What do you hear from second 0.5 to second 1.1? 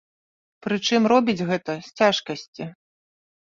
Прычым